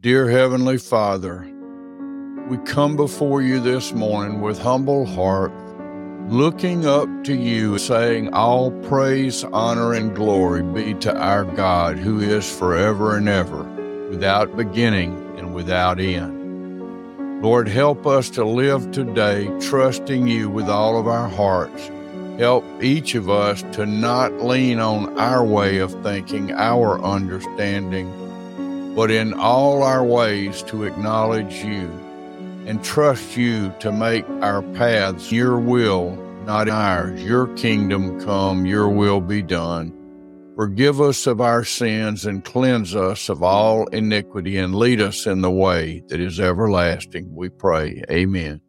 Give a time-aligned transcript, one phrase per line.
[0.00, 1.40] Dear Heavenly Father,
[2.48, 5.50] we come before you this morning with humble heart,
[6.28, 12.20] looking up to you, saying, All praise, honor, and glory be to our God, who
[12.20, 13.64] is forever and ever,
[14.08, 17.42] without beginning and without end.
[17.42, 21.90] Lord, help us to live today trusting you with all of our hearts.
[22.38, 28.27] Help each of us to not lean on our way of thinking, our understanding
[28.98, 31.88] but in all our ways to acknowledge you
[32.66, 37.22] and trust you to make our paths your will, not ours.
[37.22, 39.94] Your kingdom come, your will be done.
[40.56, 45.42] Forgive us of our sins and cleanse us of all iniquity and lead us in
[45.42, 47.32] the way that is everlasting.
[47.32, 48.02] We pray.
[48.10, 48.60] Amen.